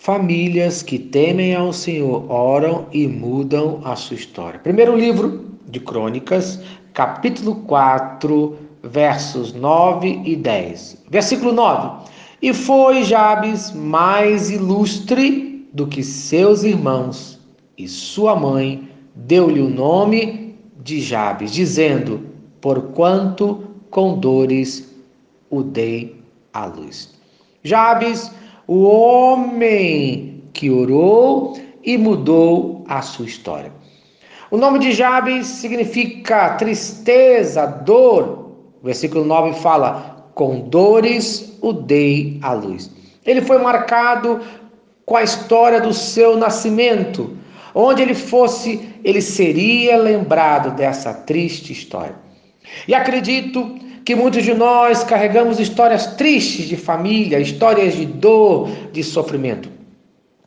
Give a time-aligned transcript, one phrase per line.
[0.00, 4.58] famílias que temem ao Senhor oram e mudam a sua história.
[4.58, 6.58] Primeiro livro de Crônicas,
[6.94, 11.04] capítulo 4, versos 9 e 10.
[11.10, 12.08] Versículo 9.
[12.40, 17.38] E foi Jabes mais ilustre do que seus irmãos,
[17.76, 22.22] e sua mãe deu-lhe o nome de Jabes, dizendo:
[22.58, 24.96] Porquanto com dores
[25.50, 26.16] o dei
[26.54, 27.12] à luz.
[27.62, 28.32] Jabes,
[28.70, 33.72] o homem que orou e mudou a sua história.
[34.48, 38.52] O nome de Jabes significa tristeza, dor.
[38.80, 42.88] O versículo 9 fala: Com dores o dei à luz.
[43.26, 44.40] Ele foi marcado
[45.04, 47.36] com a história do seu nascimento.
[47.74, 52.14] Onde ele fosse, ele seria lembrado dessa triste história.
[52.86, 59.02] E acredito que muitos de nós carregamos histórias tristes de família, histórias de dor, de
[59.02, 59.70] sofrimento.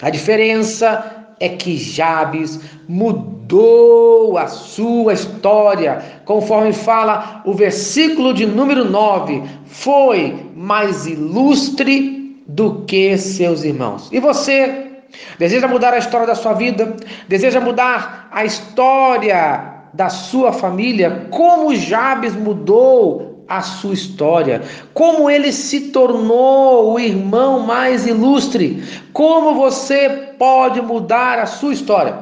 [0.00, 8.84] A diferença é que Jabes mudou a sua história, conforme fala o versículo de número
[8.84, 14.08] 9, foi mais ilustre do que seus irmãos.
[14.12, 14.90] E você
[15.38, 16.96] deseja mudar a história da sua vida?
[17.28, 21.28] Deseja mudar a história da sua família?
[21.30, 29.54] Como Jabes mudou a sua história, como ele se tornou o irmão mais ilustre, como
[29.54, 32.18] você pode mudar a sua história.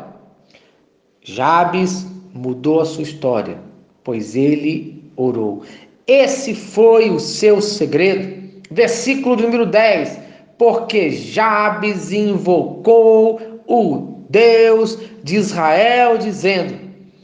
[1.23, 3.59] Jabes mudou a sua história,
[4.03, 5.63] pois ele orou.
[6.07, 8.43] Esse foi o seu segredo.
[8.71, 10.19] Versículo número 10:
[10.59, 16.75] Porque Jabes invocou o Deus de Israel, dizendo: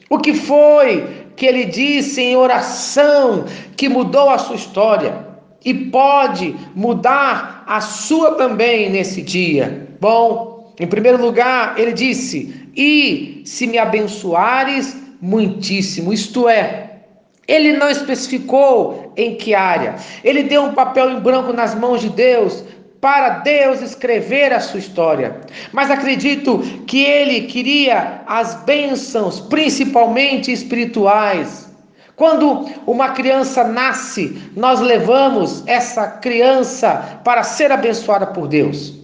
[0.09, 3.45] O que foi que ele disse em oração
[3.77, 5.27] que mudou a sua história
[5.65, 9.89] e pode mudar a sua também nesse dia.
[10.01, 17.03] Bom, em primeiro lugar, ele disse: E se me abençoares muitíssimo, isto é,
[17.47, 19.95] ele não especificou em que área.
[20.25, 22.65] Ele deu um papel em branco nas mãos de Deus
[23.01, 25.41] para Deus escrever a sua história.
[25.73, 31.69] Mas acredito que ele queria as bênçãos, principalmente espirituais.
[32.17, 38.95] Quando uma criança nasce, nós levamos essa criança para ser abençoada por Deus.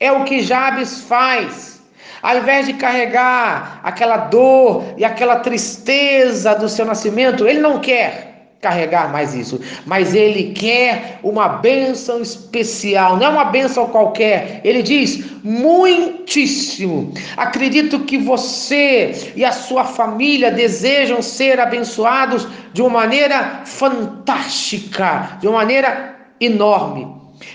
[0.00, 1.80] É o que Jabes faz.
[2.20, 8.35] Ao invés de carregar aquela dor e aquela tristeza do seu nascimento, ele não quer
[8.66, 14.60] carregar mais isso, mas ele quer uma bênção especial, não é uma bênção qualquer.
[14.64, 17.12] Ele diz: muitíssimo.
[17.36, 25.46] Acredito que você e a sua família desejam ser abençoados de uma maneira fantástica, de
[25.46, 27.06] uma maneira enorme.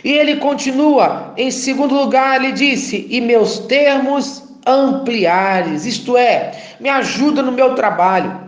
[0.04, 6.88] E ele continua, em segundo lugar, ele disse: e meus termos ampliares, isto é, me
[6.88, 8.40] ajuda no meu trabalho,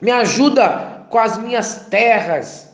[0.00, 2.68] me ajuda com as minhas terras,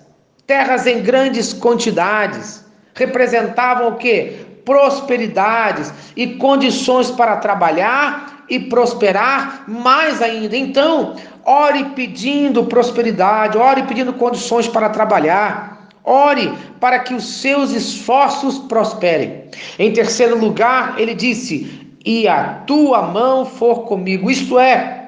[0.46, 2.64] terras em grandes quantidades,
[2.94, 4.44] representavam o que?
[4.64, 10.56] Prosperidades e condições para trabalhar e prosperar mais ainda.
[10.56, 15.88] Então, ore pedindo prosperidade, ore pedindo condições para trabalhar.
[16.04, 19.44] Ore para que os seus esforços prosperem.
[19.78, 25.03] Em terceiro lugar, ele disse: E a tua mão for comigo, isto é,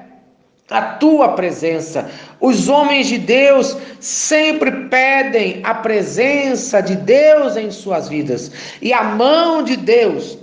[0.71, 2.11] a tua presença.
[2.41, 8.51] Os homens de Deus sempre pedem a presença de Deus em suas vidas,
[8.83, 10.39] e a mão de Deus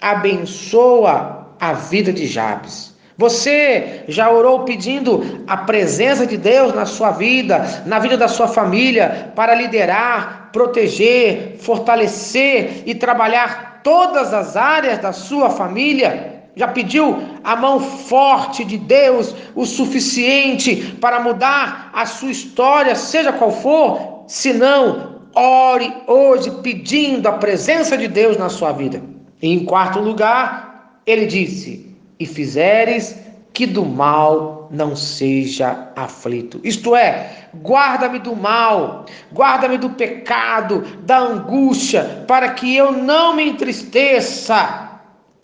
[0.00, 2.90] abençoa a vida de Jabes.
[3.16, 8.48] Você já orou pedindo a presença de Deus na sua vida, na vida da sua
[8.48, 16.39] família, para liderar, proteger, fortalecer e trabalhar todas as áreas da sua família?
[16.56, 23.32] Já pediu a mão forte de Deus o suficiente para mudar a sua história, seja
[23.32, 24.24] qual for?
[24.26, 29.02] Se não, ore hoje pedindo a presença de Deus na sua vida.
[29.40, 33.16] E em quarto lugar, ele disse: E fizeres
[33.52, 36.60] que do mal não seja aflito.
[36.62, 43.48] Isto é, guarda-me do mal, guarda-me do pecado, da angústia, para que eu não me
[43.48, 44.89] entristeça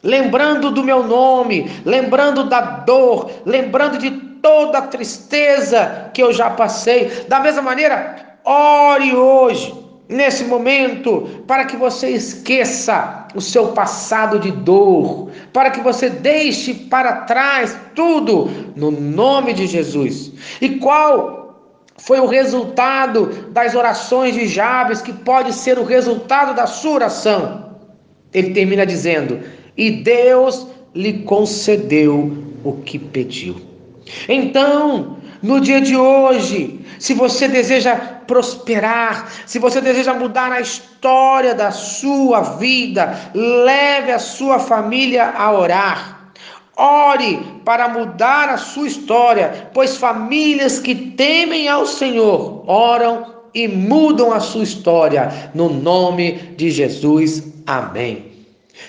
[0.02, 4.10] lembrando do meu nome, lembrando da dor, lembrando de
[4.40, 7.10] toda a tristeza que eu já passei.
[7.28, 9.74] Da mesma maneira, ore hoje,
[10.08, 16.72] nesse momento, para que você esqueça o seu passado de dor, para que você deixe
[16.74, 20.32] para trás tudo no nome de Jesus.
[20.60, 21.44] E qual
[21.98, 27.66] foi o resultado das orações de Jabes, que pode ser o resultado da sua oração?
[28.36, 29.40] ele termina dizendo:
[29.76, 32.32] E Deus lhe concedeu
[32.64, 33.56] o que pediu.
[34.28, 37.96] Então, no dia de hoje, se você deseja
[38.26, 45.52] prosperar, se você deseja mudar a história da sua vida, leve a sua família a
[45.52, 46.32] orar.
[46.76, 54.32] Ore para mudar a sua história, pois famílias que temem ao Senhor oram e mudam
[54.32, 55.50] a sua história.
[55.54, 57.42] No nome de Jesus.
[57.66, 58.25] Amém.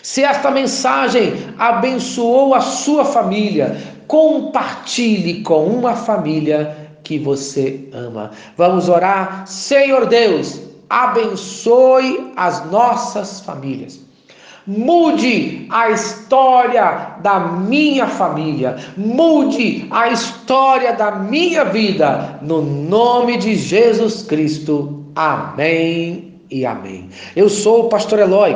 [0.02, 8.32] Se esta mensagem abençoou a sua família, compartilhe com uma família que você ama.
[8.58, 9.48] Vamos orar.
[9.48, 14.06] Senhor Deus, abençoe as nossas famílias.
[14.66, 23.56] Mude a história da minha família, mude a história da minha vida, no nome de
[23.56, 25.06] Jesus Cristo.
[25.16, 27.10] Amém e amém.
[27.34, 28.56] Eu sou o pastor Eloy,